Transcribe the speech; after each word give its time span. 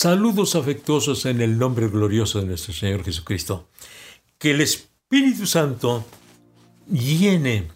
Saludos 0.00 0.54
afectuosos 0.54 1.26
en 1.26 1.40
el 1.40 1.58
nombre 1.58 1.88
glorioso 1.88 2.38
de 2.38 2.46
nuestro 2.46 2.72
Señor 2.72 3.02
Jesucristo. 3.02 3.68
Que 4.38 4.52
el 4.52 4.60
Espíritu 4.60 5.44
Santo 5.44 6.04
llene 6.88 7.66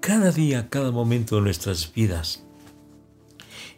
cada 0.00 0.32
día, 0.32 0.70
cada 0.70 0.90
momento 0.90 1.36
de 1.36 1.42
nuestras 1.42 1.92
vidas 1.92 2.42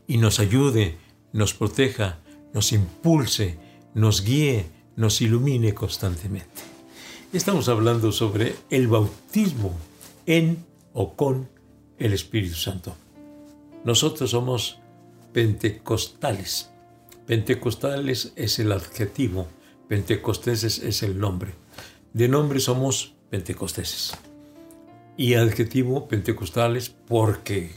y 0.07 0.19
nos 0.19 0.39
ayude, 0.39 0.99
nos 1.33 1.53
proteja, 1.53 2.21
nos 2.53 2.71
impulse, 2.71 3.59
nos 3.93 4.23
guíe, 4.23 4.67
nos 4.95 5.21
ilumine 5.21 5.75
constantemente. 5.75 6.63
Estamos 7.33 7.69
hablando 7.69 8.13
sobre 8.13 8.55
el 8.71 8.87
bautismo 8.87 9.77
en 10.27 10.65
o 10.93 11.15
con 11.15 11.49
el 11.99 12.13
Espíritu 12.13 12.55
Santo. 12.55 12.95
Nosotros 13.85 14.31
somos 14.31 14.79
pentecostales 15.33 16.71
Pentecostales 17.27 18.33
es 18.37 18.59
el 18.59 18.73
adjetivo, 18.73 19.47
Pentecosteses 19.89 20.79
es 20.79 21.03
el 21.03 21.19
nombre. 21.19 21.53
De 22.13 22.29
nombre 22.29 22.61
somos 22.61 23.15
pentecosteses. 23.31 24.13
Y 25.17 25.35
adjetivo 25.35 26.09
pentecostales 26.09 26.89
porque 26.91 27.73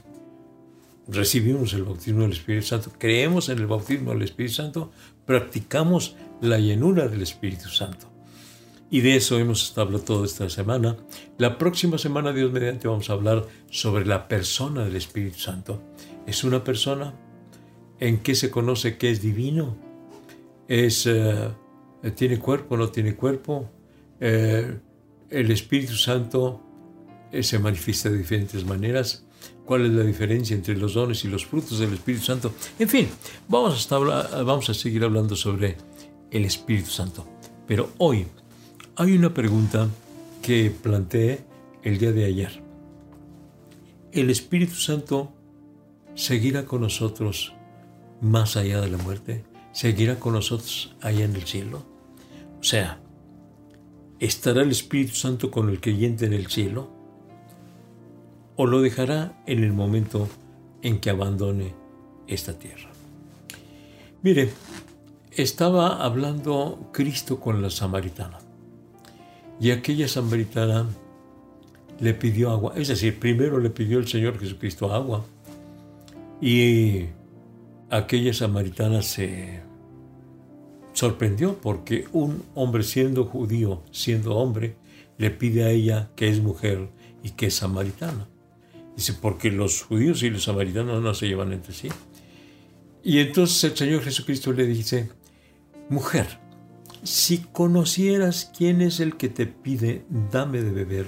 recibimos 1.07 1.73
el 1.73 1.83
bautismo 1.83 2.21
del 2.21 2.33
Espíritu 2.33 2.67
Santo, 2.67 2.91
creemos 2.97 3.49
en 3.49 3.59
el 3.59 3.67
bautismo 3.67 4.11
del 4.11 4.23
Espíritu 4.23 4.55
Santo, 4.55 4.91
practicamos 5.25 6.15
la 6.41 6.59
llenura 6.59 7.07
del 7.07 7.21
Espíritu 7.21 7.69
Santo. 7.69 8.07
Y 8.89 9.01
de 9.01 9.17
eso 9.17 9.37
hemos 9.37 9.63
estado 9.63 9.99
toda 9.99 10.25
esta 10.25 10.49
semana. 10.49 10.95
La 11.37 11.57
próxima 11.57 11.97
semana, 11.97 12.31
Dios 12.31 12.51
mediante, 12.51 12.87
vamos 12.87 13.09
a 13.09 13.13
hablar 13.13 13.45
sobre 13.69 14.05
la 14.05 14.27
persona 14.27 14.85
del 14.85 14.95
Espíritu 14.95 15.39
Santo. 15.39 15.81
¿Es 16.25 16.43
una 16.43 16.63
persona? 16.63 17.13
En 17.99 18.19
qué 18.19 18.35
se 18.35 18.49
conoce 18.49 18.97
que 18.97 19.11
es 19.11 19.21
divino. 19.21 19.75
Es, 20.67 21.05
eh, 21.07 21.49
¿Tiene 22.15 22.39
cuerpo 22.39 22.77
no 22.77 22.89
tiene 22.89 23.15
cuerpo? 23.15 23.69
Eh, 24.19 24.77
el 25.29 25.51
Espíritu 25.51 25.93
Santo 25.93 26.61
eh, 27.31 27.43
se 27.43 27.59
manifiesta 27.59 28.09
de 28.09 28.17
diferentes 28.17 28.65
maneras. 28.65 29.25
¿Cuál 29.65 29.85
es 29.85 29.91
la 29.91 30.03
diferencia 30.03 30.55
entre 30.55 30.77
los 30.77 30.93
dones 30.93 31.25
y 31.25 31.27
los 31.27 31.45
frutos 31.45 31.79
del 31.79 31.93
Espíritu 31.93 32.23
Santo? 32.23 32.53
En 32.79 32.87
fin, 32.87 33.09
vamos 33.49 33.73
a, 33.73 33.77
estar, 33.77 34.45
vamos 34.45 34.69
a 34.69 34.73
seguir 34.73 35.03
hablando 35.03 35.35
sobre 35.35 35.75
el 36.31 36.45
Espíritu 36.45 36.89
Santo. 36.89 37.27
Pero 37.67 37.89
hoy 37.97 38.27
hay 38.95 39.17
una 39.17 39.33
pregunta 39.33 39.89
que 40.41 40.71
planteé 40.71 41.45
el 41.83 41.97
día 41.97 42.13
de 42.13 42.25
ayer. 42.25 42.61
¿El 44.13 44.29
Espíritu 44.29 44.75
Santo 44.75 45.33
seguirá 46.15 46.65
con 46.65 46.81
nosotros 46.81 47.53
más 48.21 48.57
allá 48.57 48.81
de 48.81 48.89
la 48.89 48.97
muerte, 48.97 49.43
seguirá 49.71 50.19
con 50.19 50.33
nosotros 50.33 50.95
allá 51.01 51.25
en 51.25 51.35
el 51.35 51.43
cielo. 51.43 51.85
O 52.59 52.63
sea, 52.63 52.99
¿estará 54.19 54.61
el 54.61 54.71
Espíritu 54.71 55.15
Santo 55.15 55.51
con 55.51 55.69
el 55.69 55.79
creyente 55.79 56.25
en 56.25 56.33
el 56.33 56.47
cielo? 56.47 56.89
¿O 58.55 58.65
lo 58.65 58.81
dejará 58.81 59.41
en 59.45 59.63
el 59.63 59.73
momento 59.73 60.27
en 60.81 60.99
que 60.99 61.11
abandone 61.11 61.75
esta 62.27 62.57
tierra? 62.57 62.89
Mire, 64.23 64.51
estaba 65.31 66.03
hablando 66.03 66.89
Cristo 66.91 67.39
con 67.39 67.61
la 67.61 67.69
samaritana. 67.69 68.39
Y 69.59 69.71
aquella 69.71 70.07
samaritana 70.07 70.87
le 71.99 72.13
pidió 72.13 72.51
agua. 72.51 72.73
Es 72.75 72.87
decir, 72.87 73.19
primero 73.19 73.59
le 73.59 73.69
pidió 73.69 73.99
el 73.99 74.07
Señor 74.07 74.39
Jesucristo 74.39 74.91
agua. 74.91 75.23
Y 76.41 77.05
aquella 77.89 78.33
samaritana 78.33 79.01
se 79.01 79.61
sorprendió 80.93 81.59
porque 81.61 82.05
un 82.11 82.43
hombre 82.55 82.83
siendo 82.83 83.25
judío, 83.25 83.83
siendo 83.91 84.35
hombre, 84.35 84.75
le 85.17 85.31
pide 85.31 85.63
a 85.63 85.69
ella 85.69 86.09
que 86.15 86.29
es 86.29 86.41
mujer 86.41 86.89
y 87.23 87.31
que 87.31 87.47
es 87.47 87.55
samaritana. 87.55 88.27
Dice, 88.95 89.13
porque 89.13 89.51
los 89.51 89.83
judíos 89.83 90.23
y 90.23 90.29
los 90.29 90.43
samaritanos 90.43 91.01
no 91.01 91.13
se 91.13 91.27
llevan 91.27 91.53
entre 91.53 91.73
sí. 91.73 91.89
Y 93.03 93.19
entonces 93.19 93.63
el 93.63 93.77
Señor 93.77 94.01
Jesucristo 94.01 94.51
le 94.51 94.65
dice, 94.65 95.09
mujer, 95.89 96.39
si 97.03 97.37
conocieras 97.37 98.51
quién 98.57 98.81
es 98.81 98.99
el 98.99 99.17
que 99.17 99.29
te 99.29 99.45
pide, 99.45 100.03
dame 100.31 100.61
de 100.61 100.71
beber, 100.71 101.05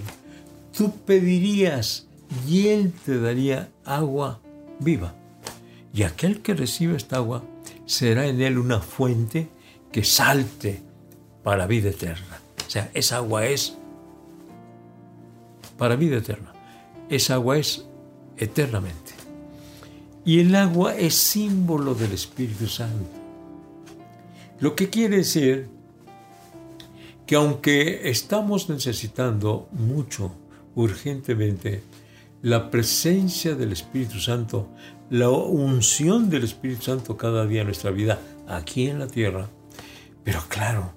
tú 0.76 0.94
pedirías 1.06 2.08
y 2.48 2.68
él 2.68 2.94
te 3.06 3.20
daría 3.20 3.72
agua 3.86 4.40
viva 4.80 5.16
y 5.94 6.04
aquel 6.04 6.42
que 6.42 6.54
recibe 6.54 6.96
esta 6.96 7.18
agua 7.18 7.44
será 7.86 8.28
en 8.28 8.42
él 8.42 8.58
una 8.58 8.80
fuente 8.80 9.50
que 9.92 10.04
salte 10.04 10.82
para 11.44 11.68
vida 11.68 11.90
eterna. 11.90 12.40
O 12.66 12.70
sea, 12.70 12.92
esa 12.94 13.18
agua 13.18 13.46
es 13.48 13.76
para 15.78 15.96
vida 15.96 16.18
eterna. 16.18 16.54
Esa 17.10 17.36
agua 17.36 17.58
es 17.58 17.86
eternamente. 18.38 19.14
Y 20.26 20.42
el 20.42 20.54
agua 20.56 20.96
es 20.96 21.16
símbolo 21.16 21.96
del 21.96 22.12
Espíritu 22.12 22.68
Santo. 22.68 23.10
Lo 24.60 24.76
que 24.76 24.90
quiere 24.90 25.18
decir 25.18 25.70
que 27.26 27.36
aunque 27.36 28.10
estamos 28.10 28.70
necesitando 28.70 29.70
mucho, 29.72 30.32
urgentemente, 30.76 31.82
la 32.42 32.70
presencia 32.72 33.56
del 33.56 33.74
Espíritu 33.74 34.20
Santo 34.20 34.70
la 35.10 35.30
unción 35.30 36.30
del 36.30 36.44
Espíritu 36.44 36.84
Santo 36.84 37.18
cada 37.18 37.46
día 37.48 37.62
en 37.62 37.68
nuestra 37.68 37.92
vida 37.92 38.20
aquí 38.48 38.88
en 38.88 39.00
la 39.00 39.08
tierra. 39.08 39.50
Pero 40.24 40.42
claro, 40.48 40.94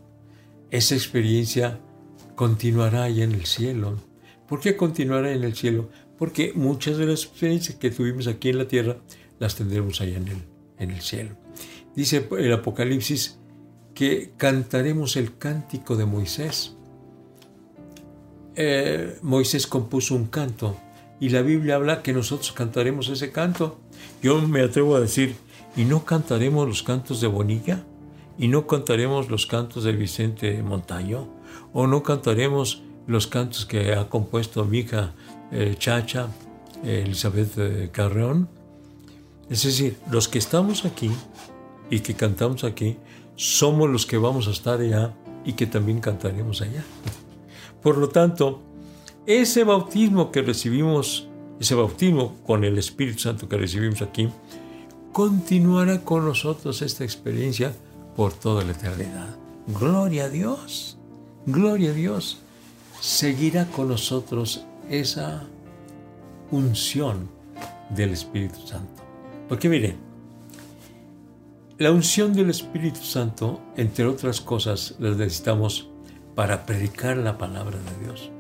esa 0.71 0.95
experiencia 0.95 1.81
continuará 2.35 3.05
allá 3.05 3.25
en 3.25 3.33
el 3.33 3.47
cielo. 3.47 3.99
¿Por 4.47 4.61
qué 4.61 4.77
continuará 4.77 5.33
en 5.33 5.45
el 5.45 5.55
cielo? 5.55 5.89
Porque 6.19 6.53
muchas 6.55 6.99
de 6.99 7.07
las 7.07 7.25
experiencias 7.25 7.79
que 7.79 7.91
tuvimos 7.91 8.27
aquí 8.27 8.51
en 8.51 8.59
la 8.59 8.69
tierra 8.69 8.99
las 9.39 9.57
tendremos 9.57 10.01
allá 10.01 10.19
en 10.19 10.29
el, 10.29 10.39
en 10.79 10.91
el 10.91 11.01
cielo. 11.01 11.37
Dice 11.97 12.29
el 12.39 12.53
Apocalipsis 12.53 13.39
que 13.95 14.33
cantaremos 14.37 15.17
el 15.17 15.39
cántico 15.39 15.97
de 15.97 16.05
Moisés. 16.05 16.77
Eh, 18.55 19.19
Moisés 19.23 19.67
compuso 19.67 20.15
un 20.15 20.27
canto 20.27 20.77
y 21.23 21.29
la 21.29 21.43
Biblia 21.43 21.77
habla 21.77 22.03
que 22.03 22.13
nosotros 22.13 22.51
cantaremos 22.51 23.09
ese 23.09 23.31
canto. 23.31 23.79
Yo 24.25 24.43
me 24.43 24.61
atrevo 24.61 24.97
a 24.97 25.01
decir, 25.01 25.37
¿y 25.77 25.85
no 25.85 26.05
cantaremos 26.05 26.67
los 26.67 26.83
cantos 26.83 27.21
de 27.21 27.29
Bonilla? 27.29 27.85
¿Y 28.39 28.49
no 28.49 28.67
cantaremos 28.67 29.31
los 29.31 29.47
cantos 29.47 29.85
de 29.85 29.93
Vicente 29.93 30.61
Montaño? 30.65 31.29
¿O 31.73 31.87
no 31.87 32.03
cantaremos 32.03 32.83
los 33.07 33.29
cantos 33.29 33.67
que 33.67 33.95
ha 33.95 34.09
compuesto 34.09 34.65
mi 34.65 34.79
hija 34.79 35.15
eh, 35.53 35.77
Chacha, 35.79 36.27
Elizabeth 36.83 37.53
eh, 37.57 37.91
Carreón? 37.93 38.49
Es 39.49 39.63
decir, 39.63 39.99
los 40.11 40.27
que 40.27 40.39
estamos 40.41 40.85
aquí 40.85 41.13
y 41.89 42.01
que 42.01 42.15
cantamos 42.15 42.65
aquí, 42.65 42.97
somos 43.37 43.89
los 43.89 44.07
que 44.07 44.19
vamos 44.19 44.49
a 44.49 44.51
estar 44.51 44.81
allá 44.81 45.15
y 45.45 45.53
que 45.53 45.67
también 45.67 46.01
cantaremos 46.01 46.63
allá. 46.63 46.83
Por 47.81 47.97
lo 47.97 48.09
tanto, 48.09 48.72
ese 49.27 49.65
bautismo 49.65 50.31
que 50.31 50.43
recibimos 50.43 51.29
ese 51.63 51.75
bautismo 51.77 52.35
con 52.45 52.65
el 52.65 52.77
Espíritu 52.77 53.21
Santo 53.21 53.49
que 53.49 53.57
recibimos 53.57 54.03
aquí, 54.03 54.29
continuará 55.13 56.01
con 56.01 56.25
nosotros 56.25 56.83
esta 56.83 57.05
experiencia 57.05 57.73
por 58.17 58.33
toda 58.33 58.65
la 58.65 58.73
eternidad. 58.73 59.37
Gloria 59.69 60.25
a 60.25 60.29
Dios, 60.29 60.99
gloria 61.47 61.91
a 61.91 61.95
Dios. 61.95 62.39
Seguirá 63.01 63.67
con 63.67 63.89
nosotros 63.89 64.65
esa 64.89 65.45
unción 66.51 67.29
del 67.91 68.11
Espíritu 68.11 68.67
Santo. 68.67 69.03
Porque 69.49 69.69
miren, 69.69 69.97
la 71.79 71.91
unción 71.91 72.33
del 72.33 72.51
Espíritu 72.51 73.03
Santo, 73.03 73.61
entre 73.77 74.07
otras 74.07 74.41
cosas, 74.41 74.97
la 74.99 75.11
necesitamos 75.11 75.89
para 76.35 76.67
predicar 76.67 77.17
la 77.17 77.39
palabra 77.39 77.79
de 77.79 78.05
Dios. 78.05 78.31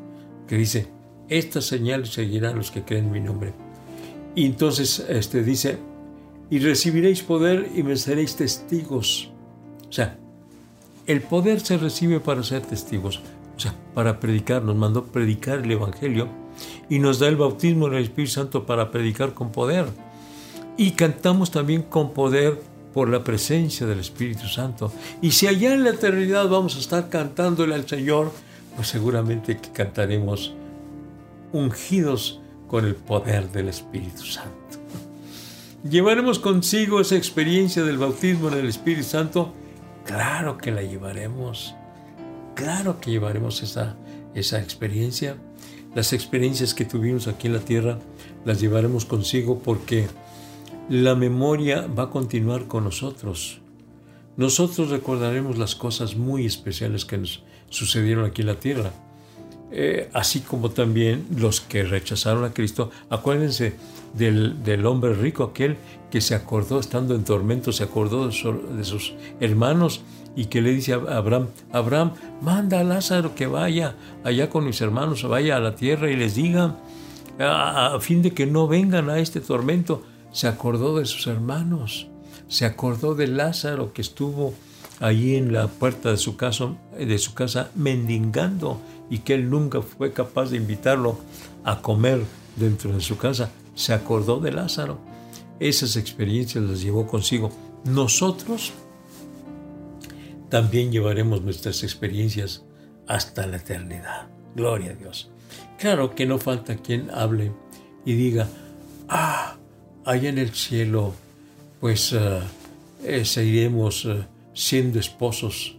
Que 0.46 0.56
dice, 0.56 0.88
estas 1.28 1.64
señales 1.64 2.10
seguirán 2.10 2.56
los 2.56 2.70
que 2.70 2.82
creen 2.82 3.06
en 3.06 3.12
mi 3.12 3.20
nombre. 3.20 3.52
Y 4.34 4.46
entonces 4.46 5.04
este, 5.08 5.42
dice, 5.42 5.78
y 6.50 6.58
recibiréis 6.58 7.22
poder 7.22 7.70
y 7.74 7.82
me 7.82 7.96
seréis 7.96 8.36
testigos. 8.36 9.30
O 9.88 9.92
sea, 9.92 10.18
el 11.06 11.20
poder 11.22 11.60
se 11.60 11.78
recibe 11.78 12.20
para 12.20 12.42
ser 12.42 12.62
testigos, 12.62 13.20
o 13.56 13.60
sea, 13.60 13.74
para 13.94 14.20
predicar. 14.20 14.62
Nos 14.62 14.76
mandó 14.76 15.04
predicar 15.06 15.60
el 15.60 15.70
Evangelio 15.70 16.28
y 16.88 16.98
nos 16.98 17.18
da 17.18 17.28
el 17.28 17.36
bautismo 17.36 17.88
del 17.88 18.02
Espíritu 18.04 18.32
Santo 18.32 18.66
para 18.66 18.90
predicar 18.90 19.34
con 19.34 19.50
poder. 19.50 19.86
Y 20.76 20.92
cantamos 20.92 21.50
también 21.50 21.82
con 21.82 22.12
poder 22.12 22.60
por 22.92 23.08
la 23.08 23.24
presencia 23.24 23.86
del 23.86 24.00
Espíritu 24.00 24.46
Santo. 24.46 24.92
Y 25.20 25.32
si 25.32 25.46
allá 25.46 25.74
en 25.74 25.84
la 25.84 25.90
eternidad 25.90 26.48
vamos 26.48 26.76
a 26.76 26.80
estar 26.80 27.08
cantándole 27.08 27.74
al 27.74 27.88
Señor, 27.88 28.32
pues 28.76 28.88
seguramente 28.88 29.56
que 29.56 29.70
cantaremos 29.70 30.54
ungidos 31.52 32.40
con 32.68 32.86
el 32.86 32.94
poder 32.94 33.50
del 33.50 33.68
Espíritu 33.68 34.24
Santo. 34.24 34.78
¿Llevaremos 35.88 36.38
consigo 36.38 37.00
esa 37.00 37.16
experiencia 37.16 37.82
del 37.82 37.98
bautismo 37.98 38.48
en 38.48 38.54
el 38.54 38.68
Espíritu 38.68 39.02
Santo? 39.02 39.52
Claro 40.04 40.56
que 40.56 40.70
la 40.70 40.82
llevaremos. 40.82 41.74
Claro 42.54 43.00
que 43.00 43.10
llevaremos 43.10 43.62
esa, 43.62 43.96
esa 44.34 44.60
experiencia. 44.60 45.36
Las 45.94 46.12
experiencias 46.12 46.72
que 46.72 46.84
tuvimos 46.84 47.28
aquí 47.28 47.48
en 47.48 47.54
la 47.54 47.60
tierra 47.60 47.98
las 48.44 48.60
llevaremos 48.60 49.04
consigo 49.04 49.58
porque 49.58 50.06
la 50.88 51.14
memoria 51.14 51.86
va 51.86 52.04
a 52.04 52.10
continuar 52.10 52.66
con 52.68 52.84
nosotros. 52.84 53.60
Nosotros 54.36 54.88
recordaremos 54.88 55.58
las 55.58 55.74
cosas 55.74 56.16
muy 56.16 56.46
especiales 56.46 57.04
que 57.04 57.18
nos 57.18 57.42
sucedieron 57.72 58.24
aquí 58.24 58.42
en 58.42 58.48
la 58.48 58.60
tierra. 58.60 58.92
Eh, 59.74 60.10
así 60.12 60.40
como 60.40 60.70
también 60.70 61.26
los 61.34 61.62
que 61.62 61.82
rechazaron 61.82 62.44
a 62.44 62.52
Cristo. 62.52 62.90
Acuérdense 63.08 63.74
del, 64.12 64.86
hombre 64.86 65.14
rico, 65.14 65.44
aquel 65.44 65.78
que 66.10 66.20
se 66.20 66.34
acordó 66.34 66.78
estando 66.78 67.14
en 67.14 67.24
tormento, 67.24 67.72
se 67.72 67.84
acordó 67.84 68.26
de, 68.26 68.84
sus 68.84 69.14
hermanos 69.40 70.02
y 70.36 70.46
que 70.46 70.60
le 70.60 70.72
dice 70.72 70.92
a 70.92 70.96
Abraham, 70.96 71.48
Abraham, 71.72 72.12
manda 72.42 72.80
a 72.80 72.84
Lázaro 72.84 73.34
que 73.34 73.46
vaya 73.46 73.96
allá 74.24 74.50
con 74.50 74.66
mis 74.66 74.80
hermanos, 74.82 75.26
vaya 75.26 75.56
a 75.56 75.60
la 75.60 75.74
tierra 75.74 76.10
y 76.10 76.16
les 76.16 76.34
diga, 76.34 76.76
a, 77.38 77.94
a 77.94 78.00
fin 78.00 78.20
de 78.20 78.32
que 78.32 78.44
no 78.44 78.68
vengan 78.68 79.08
a 79.08 79.20
este 79.20 79.40
tormento. 79.40 80.02
Se 80.32 80.48
acordó 80.48 80.98
de 80.98 81.06
sus 81.06 81.26
hermanos, 81.26 82.08
se 82.46 82.66
acordó 82.66 83.14
de 83.14 83.26
Lázaro 83.26 83.94
que 83.94 84.02
estuvo 84.02 84.52
allí 85.02 85.34
en 85.34 85.52
la 85.52 85.66
puerta 85.66 86.12
de 86.12 86.16
su 86.16 86.36
casa, 86.36 86.76
de 86.96 87.18
su 87.18 87.34
casa 87.34 87.70
mendigando 87.74 88.80
y 89.10 89.18
que 89.18 89.34
él 89.34 89.50
nunca 89.50 89.82
fue 89.82 90.12
capaz 90.12 90.50
de 90.50 90.56
invitarlo 90.56 91.18
a 91.64 91.82
comer 91.82 92.22
dentro 92.56 92.92
de 92.92 93.00
su 93.00 93.18
casa. 93.18 93.50
Se 93.74 93.92
acordó 93.92 94.38
de 94.38 94.52
Lázaro. 94.52 95.00
Esas 95.58 95.96
experiencias 95.96 96.62
las 96.62 96.80
llevó 96.80 97.08
consigo. 97.08 97.50
Nosotros 97.84 98.72
también 100.48 100.92
llevaremos 100.92 101.42
nuestras 101.42 101.82
experiencias 101.82 102.62
hasta 103.08 103.46
la 103.48 103.56
eternidad. 103.56 104.28
Gloria 104.54 104.92
a 104.92 104.94
Dios. 104.94 105.30
Claro 105.78 106.14
que 106.14 106.26
no 106.26 106.38
falta 106.38 106.76
quien 106.76 107.10
hable 107.10 107.52
y 108.04 108.14
diga, 108.14 108.46
ah, 109.08 109.56
allá 110.04 110.28
en 110.28 110.38
el 110.38 110.52
cielo, 110.52 111.12
pues 111.80 112.12
uh, 112.12 112.40
seguiremos 113.24 114.06
siendo 114.54 114.98
esposos, 114.98 115.78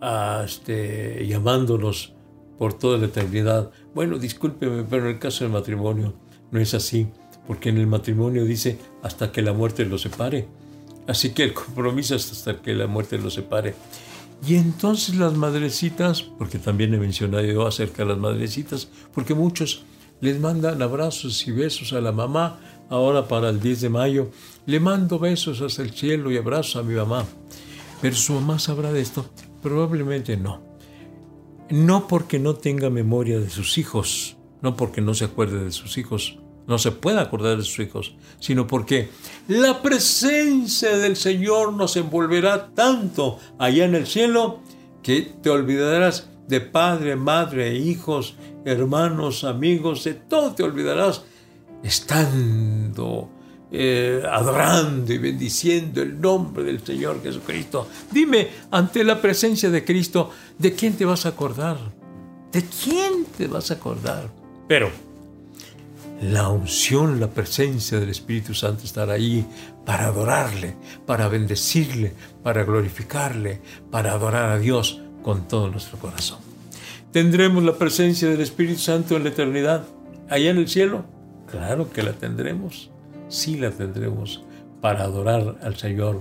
uh, 0.00 0.44
este, 0.44 1.26
llamándonos 1.26 2.14
por 2.58 2.74
toda 2.74 2.98
la 2.98 3.06
eternidad. 3.06 3.70
Bueno, 3.94 4.18
discúlpeme, 4.18 4.84
pero 4.84 5.04
en 5.08 5.14
el 5.14 5.18
caso 5.18 5.44
del 5.44 5.52
matrimonio 5.52 6.14
no 6.50 6.60
es 6.60 6.74
así, 6.74 7.08
porque 7.46 7.70
en 7.70 7.78
el 7.78 7.86
matrimonio 7.86 8.44
dice 8.44 8.78
hasta 9.02 9.32
que 9.32 9.42
la 9.42 9.52
muerte 9.52 9.84
los 9.84 10.02
separe. 10.02 10.48
Así 11.06 11.30
que 11.30 11.42
el 11.42 11.52
compromiso 11.52 12.14
es 12.14 12.30
hasta 12.30 12.62
que 12.62 12.74
la 12.74 12.86
muerte 12.86 13.18
los 13.18 13.34
separe. 13.34 13.74
Y 14.46 14.56
entonces 14.56 15.16
las 15.16 15.34
madrecitas, 15.34 16.22
porque 16.22 16.58
también 16.58 16.94
he 16.94 16.98
mencionado 16.98 17.44
yo 17.44 17.66
acerca 17.66 18.02
de 18.02 18.10
las 18.10 18.18
madrecitas, 18.18 18.88
porque 19.12 19.34
muchos 19.34 19.84
les 20.20 20.38
mandan 20.40 20.80
abrazos 20.82 21.46
y 21.46 21.52
besos 21.52 21.92
a 21.92 22.00
la 22.00 22.12
mamá, 22.12 22.58
ahora 22.88 23.26
para 23.26 23.50
el 23.50 23.60
10 23.60 23.80
de 23.82 23.88
mayo, 23.88 24.30
le 24.66 24.78
mando 24.78 25.18
besos 25.18 25.60
hasta 25.60 25.82
el 25.82 25.92
cielo 25.92 26.30
y 26.30 26.36
abrazos 26.36 26.76
a 26.76 26.82
mi 26.82 26.94
mamá. 26.94 27.24
Pero 28.02 28.16
su 28.16 28.34
mamá 28.34 28.58
sabrá 28.58 28.92
de 28.92 29.00
esto, 29.00 29.24
probablemente 29.62 30.36
no. 30.36 30.60
No 31.70 32.08
porque 32.08 32.40
no 32.40 32.56
tenga 32.56 32.90
memoria 32.90 33.38
de 33.38 33.48
sus 33.48 33.78
hijos, 33.78 34.36
no 34.60 34.76
porque 34.76 35.00
no 35.00 35.14
se 35.14 35.26
acuerde 35.26 35.64
de 35.64 35.70
sus 35.70 35.96
hijos, 35.96 36.40
no 36.66 36.78
se 36.78 36.90
puede 36.90 37.20
acordar 37.20 37.56
de 37.56 37.62
sus 37.62 37.78
hijos, 37.78 38.16
sino 38.40 38.66
porque 38.66 39.08
la 39.46 39.80
presencia 39.82 40.98
del 40.98 41.14
Señor 41.14 41.74
nos 41.74 41.96
envolverá 41.96 42.74
tanto 42.74 43.38
allá 43.56 43.84
en 43.84 43.94
el 43.94 44.08
cielo 44.08 44.58
que 45.04 45.22
te 45.40 45.50
olvidarás 45.50 46.28
de 46.48 46.60
padre, 46.60 47.14
madre, 47.14 47.76
hijos, 47.76 48.34
hermanos, 48.64 49.44
amigos, 49.44 50.02
de 50.02 50.14
todo 50.14 50.54
te 50.54 50.64
olvidarás 50.64 51.22
estando 51.84 53.30
eh, 53.72 54.22
adorando 54.30 55.12
y 55.12 55.18
bendiciendo 55.18 56.02
el 56.02 56.20
nombre 56.20 56.62
del 56.64 56.84
Señor 56.84 57.22
Jesucristo. 57.22 57.88
Dime, 58.10 58.48
ante 58.70 59.02
la 59.02 59.20
presencia 59.20 59.70
de 59.70 59.84
Cristo, 59.84 60.30
¿de 60.58 60.74
quién 60.74 60.92
te 60.94 61.04
vas 61.04 61.24
a 61.24 61.30
acordar? 61.30 61.78
¿De 62.52 62.62
quién 62.62 63.24
te 63.36 63.46
vas 63.46 63.70
a 63.70 63.74
acordar? 63.74 64.28
Pero 64.68 64.90
la 66.20 66.50
unción, 66.50 67.18
la 67.18 67.30
presencia 67.30 67.98
del 67.98 68.10
Espíritu 68.10 68.54
Santo 68.54 68.84
estará 68.84 69.14
ahí 69.14 69.44
para 69.84 70.06
adorarle, 70.06 70.76
para 71.06 71.28
bendecirle, 71.28 72.12
para 72.42 72.64
glorificarle, 72.64 73.60
para 73.90 74.12
adorar 74.12 74.50
a 74.50 74.58
Dios 74.58 75.00
con 75.22 75.48
todo 75.48 75.68
nuestro 75.68 75.98
corazón. 75.98 76.38
¿Tendremos 77.10 77.64
la 77.64 77.76
presencia 77.76 78.28
del 78.28 78.40
Espíritu 78.40 78.78
Santo 78.78 79.16
en 79.16 79.24
la 79.24 79.30
eternidad, 79.30 79.84
allá 80.28 80.50
en 80.50 80.58
el 80.58 80.68
cielo? 80.68 81.04
Claro 81.50 81.90
que 81.90 82.02
la 82.02 82.12
tendremos, 82.12 82.90
sí 83.32 83.56
la 83.56 83.70
tendremos 83.70 84.44
para 84.80 85.04
adorar 85.04 85.58
al 85.62 85.76
Señor 85.76 86.20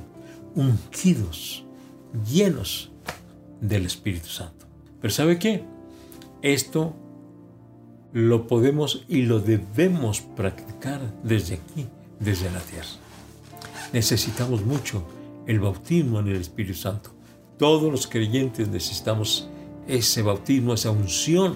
ungidos, 0.56 1.66
llenos 2.25 2.92
del 3.60 3.86
Espíritu 3.86 4.28
Santo. 4.28 4.66
Pero 5.02 5.13
¿sabe 5.13 5.38
qué? 5.38 5.63
Esto 6.42 6.96
lo 8.13 8.48
podemos 8.48 9.04
y 9.08 9.24
lo 9.24 9.40
debemos 9.40 10.22
practicar 10.22 11.02
desde 11.24 11.56
aquí, 11.56 11.88
desde 12.19 12.50
la 12.52 12.60
tierra. 12.60 12.88
Necesitamos 13.94 14.66
mucho 14.66 15.04
el 15.48 15.60
bautismo 15.60 16.19
en 16.19 16.30
el 16.30 16.38
Espíritu 16.38 16.78
Santo. 16.78 17.12
Todos 17.57 17.92
los 17.92 18.07
creyentes 18.07 18.69
necesitamos 18.69 19.50
ese 19.88 20.22
bautismo, 20.22 20.74
esa 20.74 20.92
unción 20.92 21.56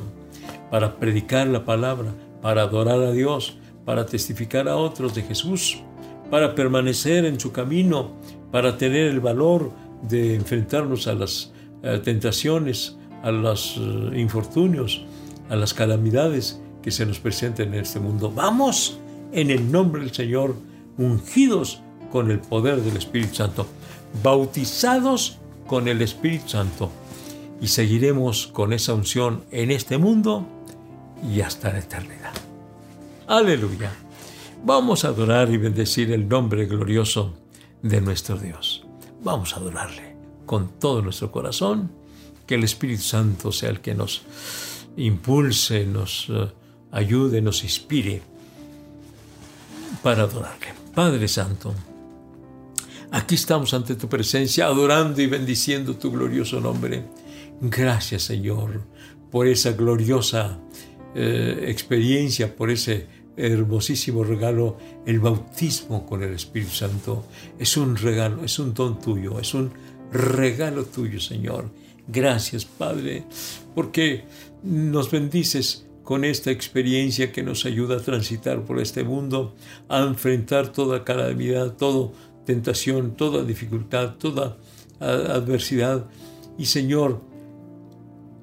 para 0.70 0.98
predicar 0.98 1.48
la 1.48 1.64
palabra, 1.66 2.14
para 2.42 2.64
adorar 2.64 3.00
a 3.00 3.12
Dios, 3.12 3.58
para 3.86 4.06
testificar 4.06 4.68
a 4.68 4.76
otros 4.76 5.14
de 5.16 5.22
Jesús, 5.22 5.82
para 6.30 6.56
permanecer 6.56 7.26
en 7.26 7.40
su 7.40 7.52
camino, 7.52 8.12
para 8.52 8.78
tener 8.78 9.08
el 9.08 9.20
valor 9.20 9.72
de 10.02 10.36
enfrentarnos 10.36 11.08
a 11.08 11.14
las 11.14 11.52
eh, 11.84 12.02
tentaciones, 12.04 12.98
a 13.24 13.32
los 13.32 13.78
eh, 13.78 14.20
infortunios, 14.20 15.06
a 15.50 15.56
las 15.56 15.74
calamidades 15.74 16.60
que 16.82 16.92
se 16.92 17.06
nos 17.06 17.20
presenten 17.20 17.74
en 17.74 17.82
este 17.82 18.00
mundo. 18.00 18.32
Vamos 18.32 19.00
en 19.32 19.52
el 19.52 19.72
nombre 19.72 20.02
del 20.02 20.14
Señor, 20.14 20.56
ungidos 20.98 21.82
con 22.12 22.32
el 22.32 22.40
poder 22.40 22.82
del 22.82 22.98
Espíritu 22.98 23.36
Santo, 23.36 23.68
bautizados 24.24 25.38
con 25.68 25.88
el 25.88 26.02
Espíritu 26.02 26.50
Santo 26.50 26.92
y 27.62 27.68
seguiremos 27.68 28.48
con 28.48 28.74
esa 28.74 28.94
unción 28.94 29.44
en 29.52 29.72
este 29.72 29.98
mundo 29.98 30.46
y 31.34 31.42
hasta 31.42 31.72
la 31.72 31.80
eternidad. 31.80 32.25
Aleluya. 33.28 33.92
Vamos 34.64 35.04
a 35.04 35.08
adorar 35.08 35.50
y 35.50 35.58
bendecir 35.58 36.12
el 36.12 36.28
nombre 36.28 36.68
glorioso 36.68 37.34
de 37.82 38.00
nuestro 38.00 38.38
Dios. 38.38 38.86
Vamos 39.24 39.54
a 39.54 39.58
adorarle 39.58 40.16
con 40.46 40.80
todo 40.80 41.02
nuestro 41.02 41.32
corazón, 41.32 41.92
que 42.46 42.54
el 42.54 42.64
Espíritu 42.64 43.02
Santo 43.02 43.52
sea 43.52 43.72
el 43.72 43.82
que 43.82 43.96
nos 43.96 44.22
impulse, 44.98 45.88
nos 45.88 46.28
eh, 46.30 46.52
ayude, 46.92 47.42
nos 47.42 47.64
inspire 47.64 48.22
para 50.04 50.24
adorarle. 50.24 50.68
Padre 50.94 51.28
Santo, 51.28 51.74
aquí 53.10 53.34
estamos 53.34 53.74
ante 53.74 53.96
tu 53.96 54.08
presencia, 54.08 54.68
adorando 54.68 55.20
y 55.20 55.26
bendiciendo 55.26 55.96
tu 55.96 56.12
glorioso 56.12 56.62
nombre. 56.62 57.04
Gracias 57.60 58.22
Señor 58.22 58.84
por 59.32 59.48
esa 59.48 59.72
gloriosa 59.72 60.60
eh, 61.16 61.66
experiencia, 61.70 62.56
por 62.56 62.70
ese 62.70 63.08
hermosísimo 63.38 64.24
regalo, 64.24 64.78
el 65.06 65.20
bautismo 65.20 66.06
con 66.06 66.24
el 66.24 66.34
Espíritu 66.34 66.72
Santo. 66.72 67.26
Es 67.58 67.78
un 67.78 67.96
regalo, 67.96 68.44
es 68.44 68.60
un 68.60 68.74
don 68.74 69.00
tuyo, 69.00 69.40
es 69.40 69.54
un 69.54 69.72
regalo 70.12 70.86
tuyo, 70.86 71.20
Señor. 71.20 71.72
Gracias, 72.08 72.66
Padre, 72.66 73.24
porque 73.74 74.26
nos 74.64 75.10
bendices 75.10 75.88
con 76.04 76.24
esta 76.24 76.52
experiencia 76.52 77.32
que 77.32 77.44
nos 77.44 77.66
ayuda 77.66 77.98
a 77.98 78.02
transitar 78.02 78.64
por 78.64 78.80
este 78.80 79.04
mundo, 79.04 79.56
a 79.90 80.02
enfrentar 80.02 80.72
toda 80.72 81.04
calamidad, 81.04 81.74
toda 81.78 82.12
tentación, 82.46 83.16
toda 83.16 83.44
dificultad, 83.44 84.16
toda 84.16 84.58
adversidad. 85.00 86.06
Y 86.58 86.66
Señor, 86.66 87.22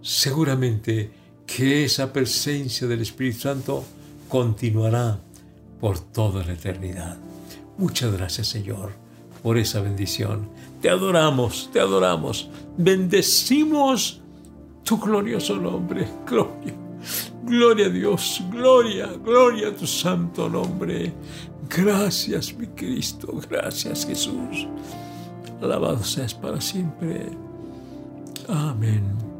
seguramente 0.00 1.10
que 1.46 1.84
esa 1.84 2.12
presencia 2.12 2.86
del 2.86 3.02
Espíritu 3.02 3.40
Santo 3.40 3.84
continuará 4.28 5.18
por 5.80 5.98
toda 5.98 6.44
la 6.44 6.52
eternidad. 6.52 7.16
Muchas 7.78 8.12
gracias 8.12 8.48
Señor 8.48 8.92
por 9.42 9.58
esa 9.58 9.80
bendición. 9.80 10.48
Te 10.80 10.88
adoramos, 10.88 11.70
te 11.72 11.80
adoramos. 11.80 12.48
Bendecimos 12.76 14.20
tu 14.84 14.98
glorioso 14.98 15.56
nombre. 15.56 16.08
Gloria. 16.26 16.74
Gloria 17.44 17.86
a 17.86 17.90
Dios, 17.90 18.42
gloria, 18.50 19.08
gloria 19.24 19.68
a 19.68 19.74
tu 19.74 19.86
santo 19.86 20.48
nombre. 20.48 21.12
Gracias, 21.68 22.54
mi 22.54 22.68
Cristo, 22.68 23.40
gracias, 23.50 24.06
Jesús. 24.06 24.68
Alabado 25.60 26.04
seas 26.04 26.34
para 26.34 26.60
siempre. 26.60 27.30
Amén. 28.48 29.31